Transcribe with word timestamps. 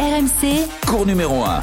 RMC, 0.00 0.66
Cours 0.86 1.04
numéro 1.04 1.44
1. 1.44 1.60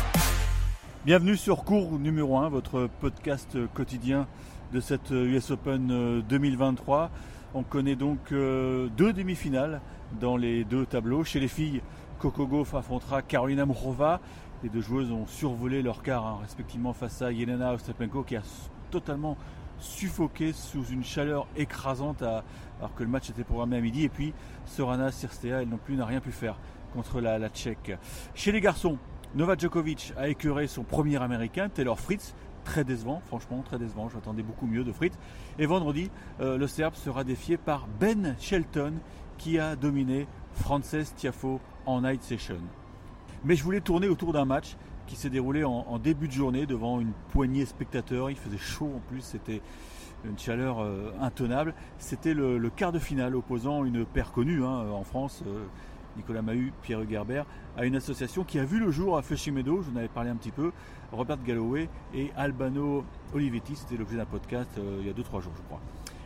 Bienvenue 1.05 1.35
sur 1.35 1.63
Cours 1.63 1.97
numéro 1.97 2.37
1, 2.37 2.49
votre 2.49 2.87
podcast 2.99 3.57
quotidien 3.73 4.27
de 4.71 4.79
cette 4.79 5.09
US 5.09 5.49
Open 5.49 6.21
2023. 6.21 7.09
On 7.55 7.63
connaît 7.63 7.95
donc 7.95 8.19
euh, 8.31 8.89
deux 8.95 9.11
demi-finales 9.11 9.81
dans 10.21 10.37
les 10.37 10.65
deux 10.65 10.85
tableaux. 10.85 11.23
Chez 11.23 11.39
les 11.39 11.47
filles, 11.47 11.81
Coco 12.19 12.45
Gauff 12.45 12.75
affrontera 12.75 13.23
Carolina 13.23 13.65
Mourova. 13.65 14.21
Les 14.61 14.69
deux 14.69 14.81
joueuses 14.81 15.11
ont 15.11 15.25
survolé 15.25 15.81
leur 15.81 16.03
quart, 16.03 16.27
hein, 16.27 16.37
respectivement 16.43 16.93
face 16.93 17.23
à 17.23 17.31
Yelena 17.31 17.73
Ostapenko 17.73 18.21
qui 18.21 18.35
a 18.35 18.43
totalement 18.91 19.35
suffoqué 19.79 20.53
sous 20.53 20.85
une 20.85 21.03
chaleur 21.03 21.47
écrasante 21.55 22.21
alors 22.21 22.93
que 22.95 23.03
le 23.03 23.09
match 23.09 23.31
était 23.31 23.43
programmé 23.43 23.77
à 23.77 23.81
midi. 23.81 24.03
Et 24.03 24.09
puis 24.09 24.35
Sorana 24.67 25.11
Sirstea, 25.11 25.63
elle 25.63 25.69
non 25.69 25.79
plus 25.83 25.95
n'a 25.95 26.05
rien 26.05 26.19
pu 26.19 26.31
faire 26.31 26.59
contre 26.97 27.21
la, 27.21 27.47
Tchèque. 27.49 27.95
Chez 28.33 28.51
les 28.51 28.59
garçons, 28.59 28.97
Novak 29.35 29.59
Djokovic 29.59 30.13
a 30.17 30.29
écœuré 30.29 30.65
son 30.65 30.81
premier 30.81 31.21
américain, 31.21 31.69
Taylor 31.69 31.99
Fritz. 31.99 32.33
Très 32.63 32.83
décevant, 32.83 33.21
franchement, 33.27 33.61
très 33.61 33.77
décevant. 33.77 34.09
J'attendais 34.09 34.41
beaucoup 34.41 34.65
mieux 34.65 34.83
de 34.83 34.91
Fritz. 34.91 35.13
Et 35.59 35.67
vendredi, 35.67 36.09
euh, 36.41 36.57
le 36.57 36.65
Serbe 36.65 36.95
sera 36.95 37.23
défié 37.23 37.57
par 37.57 37.87
Ben 37.99 38.35
Shelton, 38.39 38.93
qui 39.37 39.59
a 39.59 39.75
dominé 39.75 40.25
Frances 40.53 41.13
Tiafo 41.15 41.61
en 41.85 42.01
night 42.01 42.23
session. 42.23 42.57
Mais 43.45 43.55
je 43.55 43.63
voulais 43.63 43.81
tourner 43.81 44.09
autour 44.09 44.33
d'un 44.33 44.45
match 44.45 44.75
qui 45.05 45.15
s'est 45.15 45.29
déroulé 45.29 45.63
en, 45.63 45.99
début 45.99 46.27
de 46.27 46.33
journée 46.33 46.65
devant 46.65 46.99
une 46.99 47.13
poignée 47.31 47.63
de 47.63 47.69
spectateurs. 47.69 48.31
Il 48.31 48.37
faisait 48.37 48.57
chaud 48.57 48.91
en 48.95 48.99
plus, 49.07 49.21
c'était 49.21 49.61
une 50.25 50.37
chaleur 50.37 50.79
euh, 50.79 51.11
intenable. 51.21 51.75
C'était 51.99 52.33
le, 52.33 52.57
le, 52.57 52.69
quart 52.71 52.91
de 52.91 52.99
finale 52.99 53.35
opposant 53.35 53.85
une 53.85 54.03
paire 54.03 54.31
connue 54.31 54.63
hein, 54.63 54.89
en 54.91 55.03
France. 55.03 55.43
Euh, 55.45 55.63
Nicolas 56.17 56.41
Mahut, 56.41 56.73
Pierre 56.81 57.07
Gerber, 57.09 57.43
à 57.77 57.85
une 57.85 57.95
association 57.95 58.43
qui 58.43 58.59
a 58.59 58.65
vu 58.65 58.79
le 58.79 58.91
jour 58.91 59.17
à 59.17 59.21
Feuchimedo, 59.21 59.81
je 59.81 59.89
vous 59.89 59.93
en 59.93 59.97
avais 59.97 60.07
parlé 60.07 60.29
un 60.29 60.35
petit 60.35 60.51
peu, 60.51 60.71
Robert 61.11 61.41
Galloway 61.43 61.89
et 62.13 62.31
Albano 62.35 63.05
Olivetti, 63.33 63.75
c'était 63.75 63.95
l'objet 63.95 64.17
d'un 64.17 64.25
podcast 64.25 64.69
euh, 64.77 64.97
il 65.01 65.07
y 65.07 65.09
a 65.09 65.13
2-3 65.13 65.41
jours 65.41 65.53
je 65.55 65.61
crois. 65.63 65.79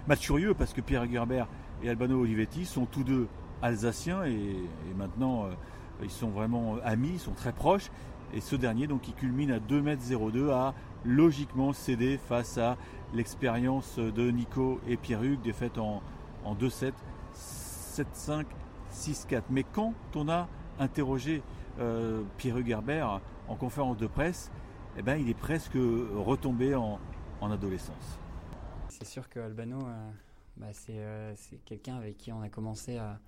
Match 0.07 0.21
curieux 0.21 0.53
parce 0.53 0.73
que 0.73 0.81
Pierre 0.81 1.09
Gerber 1.09 1.43
et 1.83 1.89
Albano 1.89 2.21
Olivetti 2.21 2.65
sont 2.65 2.85
tous 2.85 3.03
deux 3.03 3.27
alsaciens 3.61 4.23
et, 4.23 4.55
maintenant 4.97 5.45
euh, 5.45 5.49
ils 6.01 6.09
sont 6.09 6.29
vraiment 6.29 6.77
amis, 6.83 7.11
ils 7.13 7.19
sont 7.19 7.33
très 7.33 7.51
proches. 7.51 7.91
Et 8.33 8.39
ce 8.39 8.55
dernier, 8.55 8.87
donc, 8.87 9.01
qui 9.01 9.11
culmine 9.11 9.51
à 9.51 9.59
2m02, 9.59 10.49
a 10.51 10.73
logiquement 11.03 11.73
cédé 11.73 12.17
face 12.17 12.57
à 12.57 12.77
l'expérience 13.13 13.99
de 13.99 14.31
Nico 14.31 14.79
et 14.87 14.95
Pierre 14.95 15.21
Hugues, 15.21 15.41
défaite 15.41 15.77
en, 15.77 16.01
en 16.45 16.55
2-7, 16.55 16.93
7-5, 17.35 18.45
6-4. 18.91 19.43
Mais 19.49 19.63
quand 19.63 19.93
on 20.15 20.29
a 20.29 20.47
interrogé 20.79 21.41
euh, 21.79 22.23
Pierre 22.37 22.65
Gerber 22.65 23.05
en 23.47 23.55
conférence 23.55 23.97
de 23.97 24.07
presse, 24.07 24.51
eh 24.97 25.01
ben, 25.01 25.15
il 25.15 25.29
est 25.29 25.37
presque 25.37 25.73
retombé 25.75 26.75
en, 26.75 26.99
en 27.39 27.51
adolescence. 27.51 28.19
C'est 28.89 29.07
sûr 29.07 29.29
que 29.29 29.39
Albano, 29.39 29.79
euh, 29.79 30.11
bah, 30.57 30.67
c'est 30.73 30.97
euh, 30.97 31.33
quelqu'un 31.65 31.95
avec 31.95 32.17
qui 32.17 32.31
on 32.31 32.41
a 32.41 32.49
commencé 32.49 32.97
à, 32.97 33.19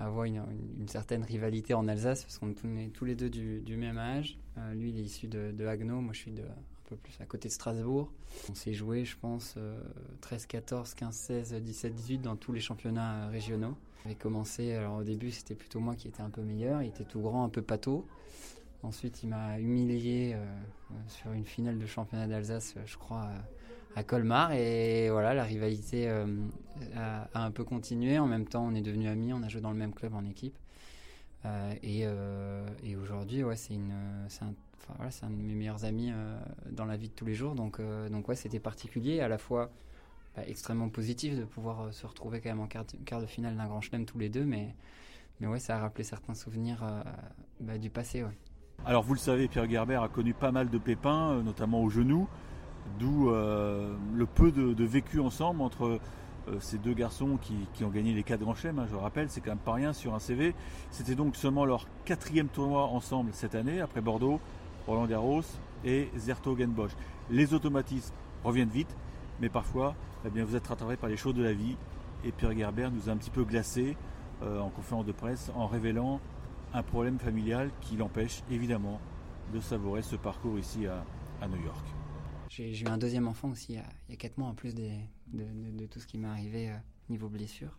avoir 0.00 0.24
une, 0.24 0.42
certaine 0.88 1.22
rivalité 1.22 1.72
en 1.72 1.86
Alsace, 1.86 2.24
parce 2.24 2.38
qu'on 2.38 2.50
est 2.50 2.92
tous 2.92 3.04
les 3.04 3.14
deux 3.14 3.30
du, 3.30 3.76
même 3.76 3.96
âge. 3.96 4.38
lui, 4.72 4.90
il 4.90 4.98
est 4.98 5.04
issu 5.04 5.28
de, 5.28 5.52
de 5.52 5.84
moi 5.84 6.12
je 6.12 6.18
suis 6.18 6.32
de, 6.32 6.42
un 6.84 6.88
peu 6.88 6.96
plus 6.96 7.20
à 7.20 7.24
côté 7.24 7.48
de 7.48 7.52
Strasbourg. 7.52 8.10
On 8.50 8.54
s'est 8.54 8.74
joué, 8.74 9.04
je 9.04 9.16
pense, 9.16 9.56
13, 10.20 10.46
14, 10.46 10.94
15, 10.94 11.14
16, 11.14 11.54
17, 11.54 11.94
18 11.94 12.18
dans 12.18 12.36
tous 12.36 12.52
les 12.52 12.60
championnats 12.60 13.28
régionaux. 13.28 13.76
J'avais 14.04 14.16
commencé, 14.16 14.74
alors 14.74 14.98
au 14.98 15.02
début 15.02 15.30
c'était 15.30 15.54
plutôt 15.54 15.80
moi 15.80 15.94
qui 15.94 16.08
étais 16.08 16.20
un 16.20 16.28
peu 16.28 16.42
meilleur, 16.42 16.82
il 16.82 16.88
était 16.88 17.04
tout 17.04 17.20
grand, 17.20 17.44
un 17.44 17.48
peu 17.48 17.62
pâteau. 17.62 18.06
Ensuite 18.82 19.22
il 19.22 19.30
m'a 19.30 19.58
humilié 19.58 20.32
euh, 20.34 20.44
sur 21.08 21.32
une 21.32 21.46
finale 21.46 21.78
de 21.78 21.86
championnat 21.86 22.26
d'Alsace, 22.26 22.74
je 22.84 22.96
crois, 22.98 23.30
à 23.96 24.02
Colmar. 24.04 24.52
Et 24.52 25.08
voilà, 25.08 25.32
la 25.32 25.44
rivalité 25.44 26.06
euh, 26.06 26.26
a, 26.94 27.28
a, 27.32 27.44
un 27.44 27.50
peu 27.50 27.64
continué. 27.64 28.18
En 28.18 28.26
même 28.26 28.46
temps 28.46 28.66
on 28.66 28.74
est 28.74 28.82
devenus 28.82 29.08
amis, 29.08 29.32
on 29.32 29.42
a 29.42 29.48
joué 29.48 29.62
dans 29.62 29.70
le 29.70 29.78
même 29.78 29.94
club 29.94 30.14
en 30.14 30.24
équipe. 30.26 30.54
Euh, 31.44 31.74
et, 31.82 32.04
et 32.88 32.96
aujourd'hui, 32.96 33.44
ouais, 33.44 33.56
c'est 33.56 33.74
un, 33.74 34.54
voilà, 34.96 35.10
un 35.22 35.30
de 35.30 35.36
mes 35.36 35.54
meilleurs 35.54 35.84
amis 35.84 36.12
dans 36.70 36.84
la 36.84 36.96
vie 36.96 37.08
de 37.08 37.14
tous 37.14 37.26
les 37.26 37.34
jours. 37.34 37.54
Donc, 37.54 37.80
donc 38.10 38.28
ouais, 38.28 38.36
c'était 38.36 38.60
particulier 38.60 39.20
à 39.20 39.28
la 39.28 39.38
fois 39.38 39.70
bah, 40.36 40.42
extrêmement 40.48 40.88
positif 40.88 41.38
de 41.38 41.44
pouvoir 41.44 41.82
euh, 41.82 41.92
se 41.92 42.06
retrouver 42.06 42.40
quand 42.40 42.48
même 42.48 42.60
en 42.60 42.66
quart 42.66 42.84
de, 43.20 43.26
finale 43.26 43.56
d'un 43.56 43.66
grand 43.66 43.80
chelem 43.80 44.04
tous 44.04 44.18
les 44.18 44.28
deux, 44.28 44.44
mais, 44.44 44.74
mais 45.38 45.46
ouais, 45.46 45.60
ça 45.60 45.76
a 45.76 45.80
rappelé 45.80 46.02
certains 46.02 46.34
souvenirs 46.34 46.82
euh, 46.82 47.02
bah, 47.60 47.78
du 47.78 47.88
passé. 47.88 48.24
Alors 48.84 49.04
vous 49.04 49.14
le 49.14 49.20
savez, 49.20 49.46
Pierre 49.46 49.70
Gerber 49.70 50.00
a 50.02 50.08
connu 50.08 50.34
pas 50.34 50.50
mal 50.50 50.70
de 50.70 50.78
pépins, 50.78 51.40
notamment 51.42 51.82
au 51.82 51.88
genou, 51.88 52.26
d'où 52.98 53.30
euh, 53.30 53.96
le 54.12 54.26
peu 54.26 54.50
de, 54.50 54.74
de, 54.74 54.84
vécu 54.84 55.20
ensemble 55.20 55.62
entre 55.62 56.00
euh, 56.48 56.60
ces 56.60 56.78
deux 56.78 56.94
garçons 56.94 57.38
qui, 57.40 57.84
ont 57.84 57.88
gagné 57.88 58.12
les 58.12 58.22
quatre 58.22 58.40
grands 58.40 58.54
chelems, 58.54 58.78
hein, 58.78 58.86
je 58.90 58.96
rappelle, 58.96 59.30
c'est 59.30 59.40
quand 59.40 59.50
même 59.50 59.58
pas 59.58 59.74
rien 59.74 59.92
sur 59.92 60.14
un 60.14 60.18
CV. 60.18 60.54
C'était 60.90 61.14
donc 61.14 61.36
seulement 61.36 61.64
leur 61.64 61.86
quatrième 62.04 62.48
tournoi 62.48 62.84
ensemble 62.84 63.30
cette 63.32 63.54
année, 63.54 63.80
après 63.80 64.00
Bordeaux, 64.00 64.40
Roland 64.86 65.06
Garros 65.06 65.42
et 65.84 66.08
Zertogenbosch. 66.16 66.92
Les 67.30 67.54
automatismes 67.54 68.14
reviennent 68.42 68.68
vite, 68.68 68.94
mais 69.40 69.48
parfois 69.48 69.94
eh 70.26 70.30
bien, 70.30 70.44
vous 70.44 70.56
êtes 70.56 70.66
rattrapé 70.66 70.96
par 70.96 71.08
les 71.08 71.16
choses 71.16 71.34
de 71.34 71.42
la 71.42 71.52
vie. 71.52 71.76
Et 72.24 72.32
Pierre 72.32 72.56
Gerber 72.56 72.88
nous 72.92 73.08
a 73.08 73.12
un 73.12 73.16
petit 73.16 73.30
peu 73.30 73.44
glacé 73.44 73.96
euh, 74.42 74.60
en 74.60 74.70
conférence 74.70 75.04
de 75.04 75.12
presse 75.12 75.50
en 75.54 75.66
révélant 75.66 76.20
un 76.72 76.82
problème 76.82 77.18
familial 77.18 77.70
qui 77.80 77.96
l'empêche 77.96 78.42
évidemment 78.50 79.00
de 79.52 79.60
savourer 79.60 80.02
ce 80.02 80.16
parcours 80.16 80.58
ici 80.58 80.86
à, 80.86 81.04
à 81.40 81.48
New 81.48 81.62
York. 81.62 81.86
J'ai 82.48 82.82
eu 82.82 82.86
un 82.86 82.98
deuxième 82.98 83.28
enfant 83.28 83.50
aussi 83.50 83.74
il 83.74 84.10
y 84.10 84.12
a 84.12 84.16
4 84.16 84.38
mois 84.38 84.48
en 84.48 84.54
plus 84.54 84.74
des, 84.74 85.00
de, 85.32 85.86
tout 85.86 86.00
ce 86.00 86.06
qui 86.06 86.18
m'est 86.18 86.28
arrivé 86.28 86.70
euh, 86.70 86.76
niveau 87.08 87.28
blessure. 87.28 87.78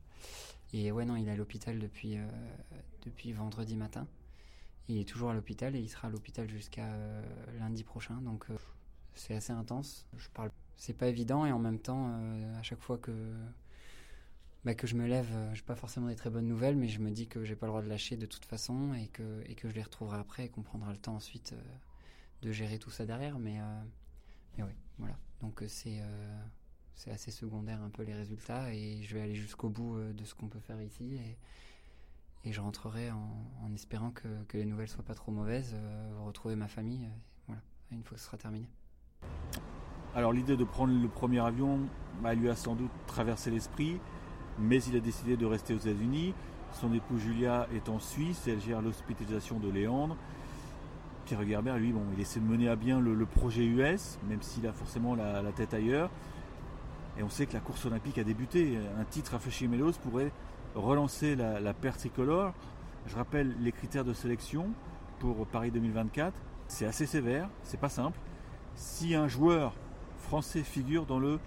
Et 0.73 0.91
ouais, 0.91 1.06
non, 1.06 1.16
il 1.16 1.28
est 1.28 1.31
à 1.31 1.35
l'hôpital 1.35 1.79
depuis, 1.79 2.17
euh, 2.17 2.28
depuis 3.03 3.31
vendredi 3.31 3.75
matin. 3.75 4.07
Il 4.88 4.97
est 4.97 5.07
toujours 5.07 5.31
à 5.31 5.33
l'hôpital 5.33 5.75
et 5.75 5.79
il 5.79 5.89
sera 5.89 6.07
à 6.07 6.11
l'hôpital 6.11 6.50
jusqu'à 6.50 6.85
euh, 6.85 7.23
lundi 7.59 7.83
prochain. 7.83 8.16
Donc 8.22 8.47
c'est 9.13 9.35
assez 9.35 9.53
intense. 9.53 10.06
Je 10.17 10.29
parle 10.29 10.51
c'est 10.78 10.94
pas 10.94 11.07
évident 11.07 11.45
et 11.45 11.53
en 11.53 11.59
même 11.59 11.79
temps, 11.79 12.11
à 12.57 12.61
chaque 12.61 12.81
fois 12.81 12.97
que 12.97 13.13
bah, 14.66 14.75
que 14.75 14.88
je 14.88 14.95
me 14.95 15.07
lève, 15.07 15.31
j'ai 15.53 15.62
pas 15.62 15.75
forcément 15.75 16.07
des 16.07 16.17
très 16.17 16.29
bonnes 16.29 16.50
nouvelles, 16.50 16.75
mais 16.75 16.89
je 16.89 17.00
me 17.00 17.12
dis 17.12 17.27
que 17.27 17.45
j'ai 17.45 17.56
pas 17.56 17.66
le 17.66 17.72
droit 17.72 17.81
de 17.81 17.88
lâcher 17.88 18.17
de 18.17 18.25
toute 18.25 18.44
façon 18.44 18.94
et 18.94 19.07
que 19.07 19.41
et 19.45 19.56
que 19.56 19.69
je 19.69 19.73
les 19.73 19.81
retrouverai 19.81 20.17
après 20.19 20.45
et 20.45 20.50
qu'on 20.50 20.63
prendra 20.63 20.91
le 20.91 20.97
temps 20.97 21.16
ensuite 21.16 21.56
de 22.41 22.51
gérer 22.51 22.77
tout 22.77 22.91
ça 22.91 23.06
derrière. 23.06 23.39
Mais 23.39 23.57
mais 24.57 24.63
oui, 24.66 24.73
voilà. 24.97 25.17
Donc 25.41 25.63
c'est 25.69 26.01
c'est 26.95 27.11
assez 27.11 27.31
secondaire 27.31 27.81
un 27.81 27.89
peu 27.89 28.03
les 28.03 28.13
résultats 28.13 28.73
et 28.73 29.03
je 29.03 29.13
vais 29.16 29.22
aller 29.22 29.35
jusqu'au 29.35 29.69
bout 29.69 29.97
de 30.13 30.25
ce 30.25 30.33
qu'on 30.33 30.47
peut 30.47 30.59
faire 30.59 30.81
ici 30.81 31.16
et 31.16 31.38
et 32.45 32.51
je 32.51 32.61
rentrerai 32.61 33.09
en, 33.11 33.73
espérant 33.73 34.11
que, 34.11 34.28
les 34.56 34.66
nouvelles 34.66 34.88
soient 34.88 35.03
pas 35.03 35.16
trop 35.16 35.31
mauvaises, 35.31 35.75
retrouver 36.23 36.56
ma 36.56 36.67
famille, 36.67 37.09
voilà, 37.47 37.61
une 37.91 38.03
fois 38.03 38.16
que 38.16 38.19
ce 38.19 38.28
sera 38.28 38.38
terminé. 38.38 38.67
Alors 40.13 40.31
l'idée 40.31 40.56
de 40.56 40.63
prendre 40.63 40.94
le 40.94 41.09
premier 41.09 41.39
avion 41.39 41.79
lui 42.23 42.50
a 42.50 42.56
sans 42.56 42.75
doute 42.75 42.91
traversé 43.07 43.50
l'esprit, 43.50 44.00
mais 44.59 44.81
il 44.83 44.95
a 44.95 45.00
décidé 45.00 45.38
de 45.38 45.45
rester 45.45 45.73
aux 45.73 45.79
États-Unis. 45.79 46.33
Son 46.72 46.94
épouse 46.94 47.22
Julia 47.22 47.67
est 47.73 47.89
en 47.89 48.00
Suisse, 48.00 48.47
elle 48.47 48.62
gère 48.62 48.81
l'hospitalisation 48.81 49.59
de 49.59 49.69
Léandre. 49.69 50.16
Pierre 51.25 51.45
Gerber, 51.47 51.73
lui, 51.79 51.91
bon, 51.91 52.03
il 52.13 52.22
essaie 52.22 52.39
de 52.39 52.45
mener 52.45 52.69
à 52.69 52.75
bien 52.75 53.00
le, 53.00 53.25
projet 53.25 53.66
US, 53.66 54.19
même 54.29 54.44
s'il 54.44 54.67
a 54.67 54.72
forcément 54.72 55.16
la, 55.16 55.51
tête 55.51 55.73
ailleurs. 55.73 56.12
Et 57.18 57.24
on 57.24 57.30
sait 57.30 57.46
que 57.46 57.53
la 57.53 57.59
course 57.59 57.86
olympique 57.86 58.18
a 58.18 58.24
débuté. 58.24 58.78
Un 59.00 59.06
titre 59.06 59.36
à 59.36 59.40
Feuchier-Mélos 59.40 59.94
pourrait 60.03 60.31
relancer 60.76 61.36
la, 61.36 61.74
paire 61.74 61.98
tricolore. 61.98 62.53
Je 63.08 63.16
rappelle 63.16 63.56
les 63.62 63.72
critères 63.72 64.03
de 64.03 64.14
sélection 64.14 64.68
pour 65.20 65.46
Paris 65.48 65.72
2024. 65.72 66.34
C'est 66.68 66.86
assez 66.86 67.06
sévère, 67.06 67.50
c'est 67.63 67.80
pas 67.80 67.89
simple. 67.89 68.19
Si 68.75 69.16
un 69.16 69.28
joueur 69.28 69.74
français 70.18 70.63
figure 70.63 71.06
dans 71.06 71.19
le 71.19 71.39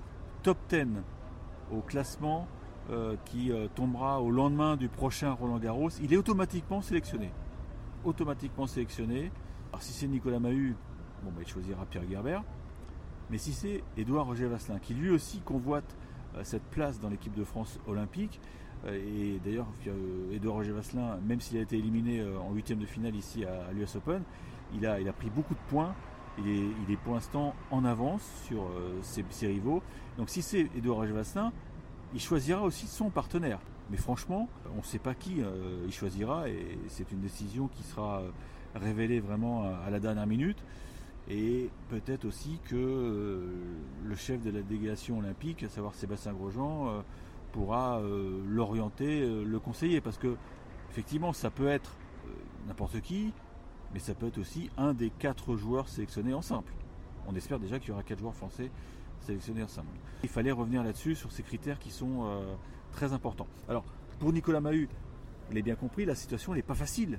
top 0.42 0.56
10 0.70 0.86
au 1.72 1.80
classement 1.80 2.46
euh, 2.90 3.16
qui 3.26 3.52
euh, 3.52 3.66
tombera 3.74 4.22
au 4.22 4.30
lendemain 4.30 4.76
du 4.76 4.88
prochain 4.88 5.32
Roland 5.32 5.58
Garros, 5.58 5.90
il 6.00 6.14
est 6.14 6.16
automatiquement 6.16 6.80
sélectionné. 6.80 7.30
Automatiquement 8.04 8.66
sélectionné. 8.66 9.30
Alors 9.70 9.82
si 9.82 9.92
c'est 9.92 10.06
Nicolas 10.06 10.38
Mahut, 10.38 10.76
bah, 11.22 11.30
il 11.40 11.46
choisira 11.48 11.84
Pierre 11.86 12.08
Gerber. 12.08 12.40
Mais 13.30 13.38
si 13.38 13.52
c'est 13.52 13.82
Édouard 13.96 14.26
Roger 14.26 14.46
Vasselin, 14.46 14.78
qui 14.78 14.94
lui 14.94 15.10
aussi 15.10 15.40
convoite 15.40 15.96
euh, 16.36 16.40
cette 16.44 16.64
place 16.64 17.00
dans 17.00 17.08
l'équipe 17.08 17.34
de 17.34 17.44
France 17.44 17.78
olympique, 17.86 18.40
et 18.86 19.40
d'ailleurs, 19.44 19.66
Édouard 20.30 20.54
Roger 20.54 20.70
Vasselin, 20.70 21.18
même 21.26 21.40
s'il 21.40 21.58
a 21.58 21.62
été 21.62 21.76
éliminé 21.76 22.22
en 22.22 22.52
huitième 22.52 22.78
de 22.78 22.86
finale 22.86 23.16
ici 23.16 23.44
à, 23.44 23.72
l'US 23.72 23.96
Open, 23.96 24.22
il 24.72 24.86
a, 24.86 25.00
il 25.00 25.08
a 25.08 25.12
pris 25.12 25.30
beaucoup 25.30 25.54
de 25.54 25.60
points 25.68 25.96
il 26.40 26.48
est, 26.48 26.68
il 26.86 26.92
est 26.92 26.96
pour 26.96 27.14
l'instant 27.14 27.54
en 27.70 27.84
avance 27.84 28.22
sur 28.46 28.62
euh, 28.62 28.98
ses, 29.02 29.24
ses, 29.30 29.46
rivaux. 29.48 29.82
Donc 30.16 30.30
si 30.30 30.42
c'est 30.42 30.68
Edouard 30.76 31.04
Vasselin, 31.06 31.52
il 32.14 32.20
choisira 32.20 32.62
aussi 32.62 32.86
son 32.86 33.10
partenaire. 33.10 33.58
Mais 33.90 33.96
franchement, 33.96 34.48
on 34.74 34.78
ne 34.78 34.82
sait 34.82 34.98
pas 34.98 35.14
qui 35.14 35.40
euh, 35.40 35.84
il 35.86 35.92
choisira 35.92 36.48
et 36.48 36.78
c'est 36.88 37.10
une 37.10 37.20
décision 37.20 37.68
qui 37.68 37.82
sera 37.82 38.22
révélé 38.74 39.20
vraiment 39.20 39.64
à 39.64 39.90
la 39.90 39.98
dernière 39.98 40.26
minute. 40.26 40.58
Et 41.30 41.68
peut-être 41.90 42.24
aussi 42.24 42.58
que 42.64 42.76
euh, 42.76 43.40
le 44.02 44.16
chef 44.16 44.42
de 44.42 44.50
la 44.50 44.62
délégation 44.62 45.18
olympique, 45.18 45.62
à 45.62 45.68
savoir 45.68 45.94
Sébastien 45.94 46.32
Grosjean, 46.32 46.88
euh, 46.88 47.00
pourra 47.52 47.98
euh, 47.98 48.40
l'orienter, 48.48 49.26
le 49.44 49.58
conseiller. 49.60 50.00
Parce 50.00 50.16
que, 50.16 50.36
effectivement, 50.90 51.32
ça 51.32 51.50
peut 51.50 51.68
être 51.68 51.96
n'importe 52.66 53.00
qui, 53.00 53.32
mais 53.92 53.98
ça 53.98 54.14
peut 54.14 54.26
être 54.26 54.38
aussi 54.38 54.70
un 54.78 54.94
des 54.94 55.10
quatre 55.10 55.56
joueurs 55.56 55.88
sélectionnés 55.88 56.34
en 56.34 56.42
simple. 56.42 56.72
On 57.26 57.34
espère 57.34 57.58
déjà 57.58 57.78
qu'il 57.78 57.90
y 57.90 57.92
aura 57.92 58.02
quatre 58.02 58.20
joueurs 58.20 58.34
français 58.34 58.70
sélectionnés 59.20 59.62
en 59.62 59.68
simple. 59.68 59.88
Il 60.22 60.28
fallait 60.30 60.52
revenir 60.52 60.82
là-dessus 60.82 61.14
sur 61.14 61.30
ces 61.32 61.42
critères 61.42 61.78
qui 61.78 61.90
sont 61.90 62.26
très 62.92 63.12
importants. 63.12 63.46
Alors, 63.68 63.84
pour 64.18 64.32
Nicolas 64.32 64.60
Mahut, 64.60 64.88
il 65.50 65.58
est 65.58 65.62
bien 65.62 65.74
compris, 65.74 66.04
la 66.04 66.14
situation 66.14 66.54
n'est 66.54 66.62
pas 66.62 66.74
facile. 66.74 67.18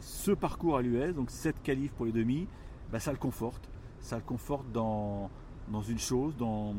ce 0.00 0.32
parcours 0.32 0.76
à 0.78 0.82
l'US, 0.82 1.14
donc 1.14 1.30
7 1.30 1.62
qualifs 1.62 1.92
pour 1.92 2.06
les 2.06 2.12
demi, 2.12 2.46
bah, 2.90 3.00
ça 3.00 3.12
le 3.12 3.18
conforte. 3.18 3.68
Ça 4.00 4.16
le 4.16 4.22
conforte 4.22 4.70
dans, 4.72 5.30
dans 5.68 5.82
une 5.82 5.98
chose, 5.98 6.36
dans, 6.36 6.74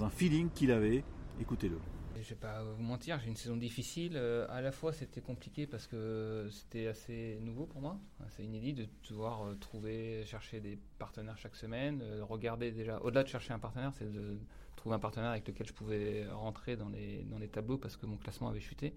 un 0.00 0.10
feeling 0.10 0.50
qu'il 0.50 0.70
avait. 0.70 1.04
Écoutez-le. 1.40 1.78
Je 2.22 2.30
vais 2.30 2.40
pas 2.40 2.64
vous 2.64 2.82
mentir, 2.82 3.20
j'ai 3.20 3.28
une 3.28 3.36
saison 3.36 3.56
difficile. 3.56 4.14
Euh, 4.16 4.46
à 4.48 4.62
la 4.62 4.72
fois, 4.72 4.92
c'était 4.92 5.20
compliqué 5.20 5.66
parce 5.66 5.86
que 5.86 6.48
c'était 6.50 6.86
assez 6.86 7.38
nouveau 7.42 7.66
pour 7.66 7.82
moi. 7.82 7.98
C'est 8.30 8.42
inédit 8.42 8.72
de 8.72 8.88
devoir 9.08 9.42
euh, 9.42 9.54
trouver, 9.54 10.24
chercher 10.24 10.60
des 10.60 10.78
partenaires 10.98 11.36
chaque 11.36 11.54
semaine. 11.54 12.00
Euh, 12.02 12.24
regarder 12.24 12.72
déjà, 12.72 12.98
au-delà 13.02 13.22
de 13.22 13.28
chercher 13.28 13.52
un 13.52 13.58
partenaire, 13.58 13.92
c'est 13.94 14.10
de 14.10 14.38
trouver 14.76 14.96
un 14.96 14.98
partenaire 14.98 15.30
avec 15.30 15.46
lequel 15.46 15.66
je 15.66 15.74
pouvais 15.74 16.26
rentrer 16.32 16.76
dans 16.76 16.88
les, 16.88 17.22
dans 17.24 17.38
les 17.38 17.48
tableaux 17.48 17.76
parce 17.76 17.98
que 17.98 18.06
mon 18.06 18.16
classement 18.16 18.48
avait 18.48 18.60
chuté. 18.60 18.94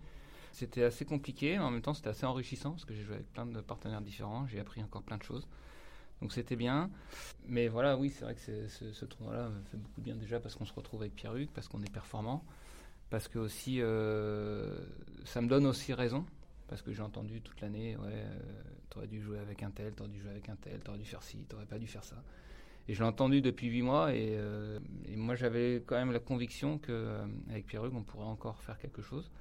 C'était 0.53 0.83
assez 0.83 1.06
compliqué, 1.06 1.57
mais 1.57 1.63
en 1.63 1.71
même 1.71 1.81
temps, 1.81 1.94
c'était 1.94 2.09
assez 2.09 2.25
enrichissant 2.25 2.71
parce 2.71 2.85
que 2.85 2.94
j'ai 2.94 3.03
joué 3.03 3.15
avec 3.15 3.31
plein 3.33 3.45
de 3.45 3.62
partenaires 3.62 4.01
différents. 4.01 4.47
J'ai 4.47 4.59
appris 4.59 4.81
encore 4.81 5.03
plein 5.03 5.18
de 5.18 5.24
choses. 5.24 5.45
Donc 6.21 6.33
c'était 6.33 6.56
bien. 6.56 6.89
Mais 7.48 7.68
voilà, 7.68 7.98
oui, 7.98 8.10
c'est 8.10 8.25
vrai 8.25 8.36
que 8.36 8.68
ce, 8.68 8.92
ce 8.92 9.06
tournoi-là 9.06 9.50
me 9.50 9.63
fait 9.63 9.77
beaucoup 9.77 10.01
de 10.01 10.06
bien 10.06 10.16
déjà 10.16 10.39
parce 10.39 10.56
qu'on 10.56 10.66
se 10.66 10.74
retrouve 10.74 11.01
avec 11.01 11.16
Pierre-Hugues, 11.16 11.50
parce 11.54 11.68
qu'on 11.68 11.81
est 11.81 11.92
performant, 11.92 12.44
parce 13.10 13.27
que 13.27 13.39
aussi 13.39 13.81
euh, 13.81 14.75
ça 15.25 15.42
me 15.42 15.48
donne 15.48 15.66
aussi 15.66 15.94
raison. 15.94 16.25
Parce 16.68 16.83
que 16.83 16.94
j'ai 16.94 17.01
entendu 17.01 17.42
toute 17.42 17.60
l'année, 17.62 17.98
ouais, 17.98 18.06
euh, 18.13 18.39
t'aurais 18.92 19.07
dû 19.07 19.19
jouer 19.21 19.39
avec 19.39 19.63
un 19.63 19.71
tel, 19.71 19.94
t'aurais 19.94 20.12
dû 20.12 20.19
jouer 20.19 20.30
avec 20.30 20.50
un 20.50 20.56
tel, 20.56 20.80
t'aurais 20.81 21.00
dû 21.00 21.06
faire 21.06 21.24
ci, 21.24 21.38
t'aurais 21.50 21.66
pas 21.66 21.80
dû 21.80 21.88
faire 21.88 22.04
ça. 22.04 22.18
Et 22.88 22.94
je 22.94 23.00
l'ai 23.01 23.07
entendu 23.07 23.42
depuis 23.42 23.68
huit 23.68 23.81
mois 23.81 24.13
et, 24.13 24.36
euh, 24.38 24.80
moi 25.16 25.36
j'avais 25.36 25.83
quand 25.86 25.95
même 25.95 26.12
la 26.12 26.19
conviction 26.19 26.77
qu'avec 26.77 27.66
Pierre-Hugues 27.66 27.95
on 27.95 28.04
pourrait 28.04 28.25
encore 28.25 28.62
faire 28.62 28.77
quelque 28.77 29.01
chose. 29.01 29.31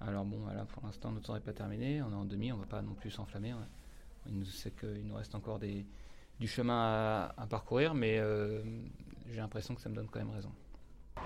Alors 0.00 0.24
bon, 0.24 0.38
voilà, 0.38 0.64
pour 0.64 0.84
l'instant 0.84 1.10
notre 1.12 1.26
temps 1.26 1.34
n'est 1.34 1.40
pas 1.40 1.52
terminé, 1.52 2.00
on 2.02 2.10
est 2.10 2.14
en 2.14 2.24
demi, 2.24 2.50
on 2.50 2.56
va 2.56 2.66
pas 2.66 2.80
non 2.80 2.94
plus 2.94 3.10
s'enflammer. 3.10 3.54
Il 4.26 4.38
nous 4.38 4.44
sait 4.46 4.70
qu'il 4.70 5.06
nous 5.06 5.14
reste 5.14 5.34
encore 5.34 5.58
des, 5.58 5.84
du 6.40 6.48
chemin 6.48 7.30
à, 7.36 7.46
parcourir, 7.46 7.94
mais 7.94 8.18
euh, 8.18 8.62
j'ai 9.30 9.40
l'impression 9.40 9.74
que 9.74 9.80
ça 9.80 9.88
me 9.88 9.94
donne 9.94 10.08
quand 10.10 10.18
même 10.18 10.30
raison. 10.30 10.50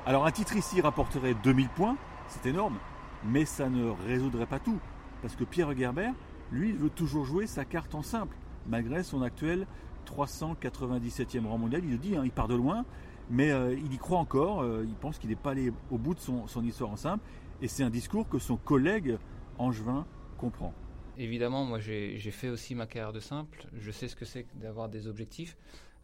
Alors 0.06 0.26
un 0.26 0.30
titre 0.30 0.56
ici 0.56 0.80
rapporterait 0.80 1.34
2000 1.42 1.68
points, 1.70 1.96
c'est 2.28 2.46
énorme, 2.46 2.78
mais 3.24 3.44
ça 3.44 3.68
ne 3.68 3.90
résoudrait 4.06 4.46
pas 4.46 4.58
tout. 4.58 4.78
Parce 5.22 5.34
que 5.34 5.44
Pierre 5.44 5.76
Gerber, 5.76 6.10
lui, 6.52 6.72
veut 6.72 6.90
toujours 6.90 7.24
jouer 7.24 7.46
sa 7.46 7.64
carte 7.64 7.94
en 7.94 8.02
simple, 8.02 8.36
malgré 8.66 9.02
son 9.02 9.22
actuel 9.22 9.66
397e 10.06 11.46
rang 11.46 11.58
mondial. 11.58 11.82
Il 11.84 11.92
le 11.92 11.98
dit, 11.98 12.16
hein, 12.16 12.22
il 12.24 12.30
part 12.30 12.48
de 12.48 12.54
loin, 12.54 12.84
mais 13.30 13.50
euh, 13.50 13.74
il 13.74 13.92
y 13.92 13.98
croit 13.98 14.18
encore, 14.18 14.62
euh, 14.62 14.84
il 14.86 14.94
pense 14.94 15.18
qu'il 15.18 15.30
n'est 15.30 15.36
pas 15.36 15.50
allé 15.50 15.72
au 15.90 15.98
bout 15.98 16.14
de 16.14 16.20
son 16.20 16.64
histoire 16.64 16.90
en 16.90 16.96
simple, 16.96 17.24
et 17.60 17.68
c'est 17.68 17.82
un 17.82 17.90
discours 17.90 18.28
que 18.28 18.38
son 18.38 18.56
collègue 18.56 19.18
Angevin 19.58 20.06
comprend 20.36 20.72
évidemment, 21.18 21.64
moi 21.64 21.78
j'ai 21.80 22.18
fait 22.30 22.48
aussi 22.48 22.74
ma 22.74 22.86
carrière 22.86 23.12
de 23.12 23.20
simple. 23.20 23.66
Je 23.78 23.90
sais 23.90 24.08
ce 24.08 24.16
que 24.16 24.24
c'est 24.24 24.46
d'avoir 24.54 24.88
des 24.88 25.06
objectifs. 25.06 25.56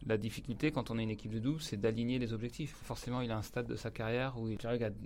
La 0.07 0.17
difficulté 0.17 0.71
quand 0.71 0.91
on 0.91 0.99
est 0.99 1.03
une 1.03 1.09
équipe 1.09 1.31
de 1.31 1.39
double, 1.39 1.61
c'est 1.61 1.77
d'aligner 1.77 2.19
les 2.19 2.33
objectifs. 2.33 2.75
Forcément, 2.83 3.21
il 3.21 3.31
a 3.31 3.37
un 3.37 3.41
stade 3.41 3.65
de 3.65 3.75
sa 3.75 3.89
carrière 3.89 4.37
où 4.37 4.47
il 4.49 4.59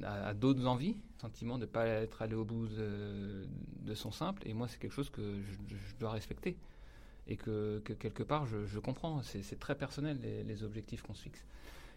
a, 0.04 0.34
d'autres 0.34 0.66
envies, 0.66 0.98
sentiment 1.22 1.56
de 1.56 1.62
ne 1.62 1.66
pas 1.68 1.86
être 1.86 2.22
allé 2.22 2.36
au 2.36 2.44
bout 2.44 2.68
de, 2.68 3.94
son 3.94 4.12
simple. 4.12 4.46
Et 4.46 4.54
moi, 4.54 4.68
c'est 4.68 4.78
quelque 4.78 4.94
chose 4.94 5.10
que 5.10 5.40
je, 5.42 5.96
dois 6.00 6.12
respecter. 6.12 6.58
Et 7.28 7.38
que, 7.38 7.80
quelque 7.80 8.24
part, 8.24 8.46
je, 8.46 8.80
comprends. 8.80 9.22
C'est 9.24 9.60
très 9.60 9.76
personnel, 9.76 10.20
les, 10.22 10.64
objectifs 10.64 11.02
qu'on 11.02 11.14
se 11.14 11.24
fixe. 11.24 11.46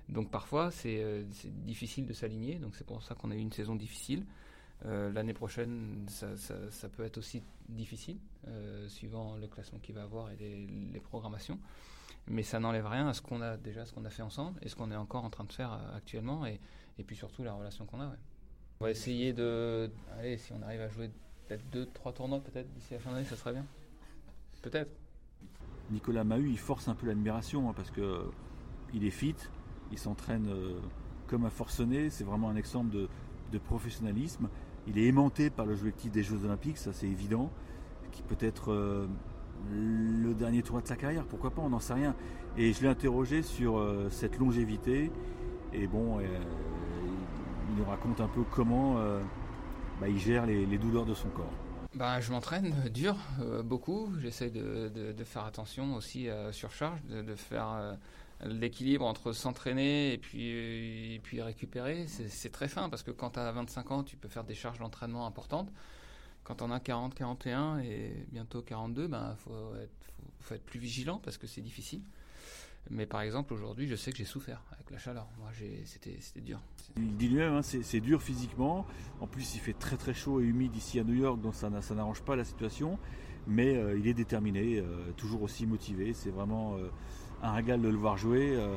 Donc 0.08 0.30
parfois, 0.30 0.70
c'est 0.70 1.02
euh, 1.02 1.24
difficile 1.64 2.06
de 2.06 2.12
s'aligner. 2.12 2.56
Donc 2.56 2.76
c'est 2.76 2.86
pour 2.86 3.02
ça 3.02 3.14
qu'on 3.14 3.30
a 3.30 3.34
eu 3.34 3.40
une 3.40 3.52
saison 3.52 3.74
difficile. 3.74 4.24
Euh, 4.86 5.12
l'année 5.12 5.34
prochaine, 5.34 6.06
ça, 6.08 6.88
peut 6.88 7.04
être 7.04 7.18
aussi 7.18 7.42
difficile, 7.68 8.18
euh, 8.48 8.88
suivant 8.88 9.36
le 9.36 9.46
classement 9.46 9.78
qu'il 9.78 9.94
va 9.94 10.02
avoir 10.02 10.30
et 10.30 10.36
les, 10.36 11.00
programmations. 11.00 11.58
Mais 12.26 12.42
ça 12.42 12.58
n'enlève 12.58 12.86
rien 12.86 13.08
à 13.08 13.14
ce 13.14 13.22
qu'on 13.22 13.40
a 13.42 13.56
déjà, 13.56 13.84
ce 13.84 13.92
qu'on 13.92 14.04
a 14.04 14.10
fait 14.10 14.22
ensemble 14.22 14.58
et 14.62 14.68
ce 14.68 14.76
qu'on 14.76 14.90
est 14.90 14.96
encore 14.96 15.24
en 15.24 15.30
train 15.30 15.44
de 15.44 15.52
faire 15.52 15.72
euh, 15.72 15.96
actuellement 15.96 16.46
et, 16.46 16.60
puis 17.04 17.16
surtout 17.16 17.42
la 17.42 17.52
relation 17.52 17.84
qu'on 17.84 18.00
a. 18.00 18.12
On 18.80 18.84
va 18.84 18.90
essayer 18.90 19.32
de. 19.32 19.90
Allez, 20.18 20.36
si 20.36 20.52
on 20.52 20.62
arrive 20.62 20.80
à 20.80 20.88
jouer 20.88 21.10
peut-être 21.46 21.68
deux, 21.70 21.86
trois 21.86 22.12
tournois, 22.12 22.40
peut-être 22.40 22.72
d'ici 22.74 22.94
la 22.94 23.00
fin 23.00 23.10
d'année, 23.10 23.24
ça 23.24 23.34
serait 23.34 23.52
bien. 23.52 23.66
Peut-être. 24.62 24.90
Nicolas 25.90 26.22
Mahut, 26.22 26.48
il 26.48 26.58
force 26.58 26.86
un 26.86 26.94
peu 26.94 27.06
l'admiration 27.06 27.68
hein, 27.68 27.72
parce 27.74 27.90
que 27.90 28.30
il 28.94 29.04
est 29.04 29.10
fit, 29.10 29.34
il 29.90 29.98
s'entraîne 29.98 30.48
comme 31.26 31.44
un 31.44 31.50
forcené. 31.50 32.08
C'est 32.08 32.22
vraiment 32.22 32.48
un 32.48 32.56
exemple 32.56 32.90
de, 32.90 33.08
de 33.50 33.58
professionnalisme. 33.58 34.48
Il 34.86 34.98
est 34.98 35.06
aimanté 35.06 35.50
par 35.50 35.66
l'objectif 35.66 36.10
des 36.10 36.22
Jeux 36.22 36.44
Olympiques, 36.44 36.78
ça 36.78 36.92
c'est 36.92 37.06
évident, 37.06 37.50
qui 38.10 38.22
peut 38.22 38.36
être 38.40 38.72
euh, 38.72 39.06
le 39.70 40.34
dernier 40.34 40.62
tour 40.62 40.80
de 40.80 40.86
sa 40.86 40.96
carrière, 40.96 41.24
pourquoi 41.24 41.50
pas, 41.50 41.62
on 41.62 41.68
n'en 41.68 41.80
sait 41.80 41.94
rien. 41.94 42.16
Et 42.56 42.72
je 42.72 42.82
l'ai 42.82 42.88
interrogé 42.88 43.42
sur 43.42 43.78
euh, 43.78 44.08
cette 44.10 44.38
longévité, 44.38 45.12
et 45.72 45.86
bon, 45.86 46.18
euh, 46.18 46.22
il 47.70 47.76
nous 47.76 47.84
raconte 47.84 48.20
un 48.20 48.28
peu 48.28 48.42
comment 48.50 48.96
bah, 50.00 50.08
il 50.08 50.18
gère 50.18 50.46
les, 50.46 50.78
douleurs 50.78 51.06
de 51.06 51.14
son 51.14 51.28
corps. 51.28 51.52
Bah, 51.94 52.20
je 52.20 52.32
m'entraîne 52.32 52.74
dur, 52.92 53.16
beaucoup. 53.64 54.12
J'essaie 54.20 54.50
de, 54.50 55.24
faire 55.24 55.46
attention 55.46 55.94
aussi 55.94 56.28
à 56.28 56.52
surcharge, 56.52 57.02
de, 57.04 57.34
faire 57.34 57.96
l'équilibre 58.44 59.04
entre 59.04 59.32
s'entraîner 59.32 60.12
et 60.12 60.18
puis, 60.18 61.42
récupérer, 61.42 62.06
c'est 62.06 62.50
très 62.50 62.68
fin 62.68 62.88
parce 62.88 63.02
que 63.02 63.10
quand 63.10 63.30
tu 63.30 63.38
as 63.38 63.52
25 63.52 63.90
ans, 63.90 64.02
tu 64.02 64.16
peux 64.16 64.28
faire 64.28 64.44
des 64.44 64.54
charges 64.54 64.78
d'entraînement 64.78 65.26
importantes. 65.26 65.72
Quand 66.44 66.60
on 66.60 66.70
a 66.70 66.80
40, 66.80 67.14
41 67.14 67.78
et 67.80 68.26
bientôt 68.32 68.62
42, 68.62 69.04
il 69.04 69.08
ben, 69.08 69.36
faut, 69.36 69.74
être, 69.76 70.54
être 70.54 70.64
plus 70.64 70.80
vigilant 70.80 71.20
parce 71.22 71.38
que 71.38 71.46
c'est 71.46 71.60
difficile. 71.60 72.02
Mais 72.90 73.06
par 73.06 73.20
exemple, 73.20 73.54
aujourd'hui, 73.54 73.86
je 73.86 73.94
sais 73.94 74.10
que 74.10 74.18
j'ai 74.18 74.24
souffert 74.24 74.62
avec 74.72 74.90
la 74.90 74.98
chaleur. 74.98 75.28
Moi, 75.38 75.50
c'était 75.84 76.40
dur. 76.40 76.60
Il 76.96 77.16
dit 77.16 77.28
lui-même, 77.28 77.54
hein, 77.54 77.62
c'est 77.62 78.00
dur 78.00 78.22
physiquement. 78.22 78.86
En 79.20 79.26
plus, 79.26 79.54
il 79.54 79.60
fait 79.60 79.72
très 79.72 79.96
très 79.96 80.14
chaud 80.14 80.40
et 80.40 80.44
humide 80.44 80.74
ici 80.76 80.98
à 80.98 81.04
New 81.04 81.14
York, 81.14 81.40
donc 81.40 81.54
ça, 81.54 81.70
n'arrange 81.70 82.22
pas 82.22 82.36
la 82.36 82.44
situation. 82.44 82.98
Mais 83.46 83.76
euh, 83.76 83.98
il 83.98 84.06
est 84.06 84.14
déterminé, 84.14 84.78
euh, 84.78 85.12
toujours 85.16 85.42
aussi 85.42 85.66
motivé. 85.66 86.12
C'est 86.14 86.30
vraiment 86.30 86.76
euh, 86.76 86.90
un 87.42 87.52
régal 87.52 87.80
de 87.80 87.88
le 87.88 87.96
voir 87.96 88.16
jouer. 88.16 88.56
Euh, 88.56 88.74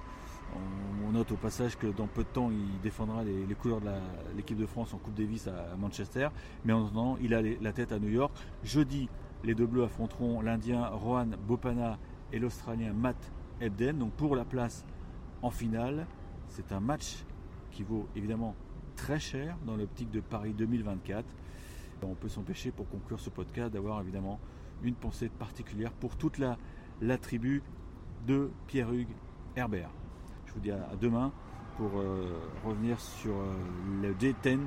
on, 1.07 1.12
note 1.12 1.31
au 1.31 1.38
passage 1.38 1.77
que 1.77 1.88
dans 1.88 2.07
peu 2.07 2.24
de 2.24 2.27
temps, 2.27 2.51
il 2.51 2.79
défendra 2.81 3.24
les, 3.24 3.55
couleurs 3.55 3.79
de 3.79 3.89
l'équipe 4.36 4.57
de 4.57 4.65
France 4.65 4.93
en 4.93 4.98
Coupe 4.98 5.13
Davis 5.13 5.48
à, 5.48 5.75
Manchester. 5.77 6.27
Mais 6.65 6.74
en 6.74 6.86
attendant, 6.86 7.17
il 7.22 7.34
a 7.34 7.41
la 7.41 7.72
tête 7.72 7.91
à 7.91 8.00
New 8.00 8.10
York. 8.10 8.34
Jeudi, 8.63 9.07
les 9.43 9.55
deux 9.55 9.65
bleus 9.65 9.84
affronteront 9.84 10.41
l'Indien 10.41 10.86
Rohan 10.88 11.27
Bopana 11.48 11.98
et 12.34 12.39
l'Australien 12.39 12.91
Matt 12.91 13.31
Ebden. 13.62 13.98
Donc 13.98 14.12
pour 14.13 14.36
la 14.36 14.43
place 14.43 14.86
en 15.41 15.51
finale, 15.51 16.05
c'est 16.50 16.72
un 16.74 16.81
match 16.81 17.24
qui 17.72 17.84
vaut 17.84 18.07
évidemment 18.15 18.55
très 18.98 19.19
cher 19.19 19.57
dans 19.65 19.77
l'optique 19.77 20.12
de 20.12 20.19
Paris 20.19 20.53
2024. 20.53 21.25
On 22.03 22.13
peut 22.13 22.29
s'empêcher 22.29 22.72
pour 22.72 22.89
conclure 22.89 23.19
ce 23.19 23.29
podcast 23.29 23.74
d'avoir 23.74 24.01
évidemment 24.01 24.39
une 24.84 24.95
pensée 24.95 25.29
particulière 25.29 25.91
pour 25.93 26.17
toute 26.17 26.39
la 26.39 27.17
tribu 27.17 27.63
de 28.25 28.50
Pierre-Hugues 28.67 29.15
Herbert. 29.55 29.89
Je 30.46 30.53
vous 30.53 30.60
dis 30.60 30.72
à 30.72 30.96
demain 31.00 31.32
pour 31.77 31.91
euh, 31.98 32.34
revenir 32.65 33.00
sur 33.00 33.34
euh, 33.34 33.53
le 34.01 34.13
D10 34.13 34.60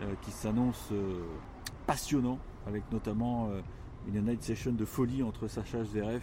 euh, 0.00 0.14
qui 0.22 0.30
s'annonce 0.30 0.92
passionnant 1.86 2.38
avec 2.66 2.84
notamment 2.92 3.50
une 4.06 4.24
night 4.24 4.42
session 4.42 4.72
de 4.72 4.84
folie 4.84 5.22
entre 5.22 5.48
Sacha 5.48 5.84
Zverev 5.84 6.22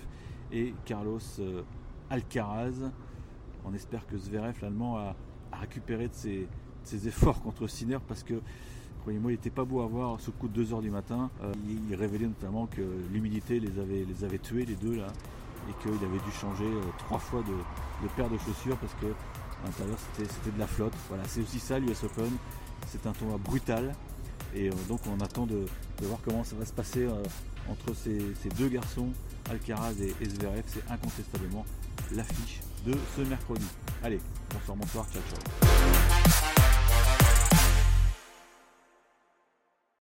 et 0.54 0.74
Carlos 0.86 1.20
Alcaraz. 2.10 2.92
On 3.66 3.74
espère 3.74 4.08
que 4.08 4.18
Zverev, 4.18 4.56
l'Allemand, 4.62 4.98
a, 4.98 5.16
récupéré 5.52 6.08
de 6.08 6.14
ses, 6.14 7.08
efforts 7.08 7.42
contre 7.42 7.68
Sinner 7.68 7.98
parce 8.08 8.24
que 8.24 8.36
croyez-moi, 9.02 9.32
il 9.32 9.36
n'était 9.36 9.50
pas 9.50 9.66
beau 9.66 9.82
à 9.82 9.86
voir 9.86 10.20
ce 10.22 10.32
coup 10.32 10.48
de 10.48 10.64
2h 10.64 10.82
du 10.82 10.90
matin. 10.90 11.30
il, 11.90 11.94
révélait 11.94 12.28
notamment 12.28 12.68
que 12.68 12.82
l'humidité 13.12 13.60
les 13.60 14.24
avait 14.24 14.40
tués, 14.40 14.66
les 14.66 14.76
deux 14.76 14.96
là 14.96 15.08
et 15.68 15.74
qu'il 15.82 16.06
avait 16.06 16.20
dû 16.20 16.32
changer 16.32 16.66
euh, 16.66 16.82
trois 17.00 17.20
fois 17.20 17.42
de, 17.42 18.08
paire 18.16 18.30
de 18.30 18.38
chaussures 18.38 18.78
parce 18.78 18.94
que 19.02 19.08
à 19.08 19.66
l'intérieur 19.66 19.98
c'était 20.16 20.52
de 20.52 20.60
la 20.60 20.68
flotte. 20.68 20.94
Voilà, 21.10 21.24
c'est 21.28 21.42
aussi 21.42 21.60
ça 21.60 21.80
l'US 21.80 22.04
Open. 22.04 22.32
C'est 22.88 23.06
un 23.06 23.12
tournoi 23.12 23.38
brutal 23.38 23.94
et 24.56 24.70
euh, 24.70 24.74
donc 24.88 25.02
on 25.08 25.20
attend 25.24 25.46
de, 25.46 25.66
voir 26.02 26.20
comment 26.24 26.44
ça 26.44 26.56
va 26.56 26.66
se 26.66 26.74
passer 26.74 27.04
euh, 27.04 27.24
entre 27.70 27.94
ces, 27.94 28.20
deux 28.58 28.70
garçons, 28.70 29.10
Alcaraz 29.50 29.94
et, 30.02 30.10
et 30.22 30.30
C'est 30.68 30.92
incontestablement 30.92 31.66
l'affiche 32.14 32.62
de 32.86 32.94
ce 33.16 33.22
mercredi. 33.22 33.66
Allez, 34.04 34.20
bonsoir, 34.52 34.78
bonsoir, 34.78 35.06
ciao, 35.12 35.22
ciao. 35.30 36.19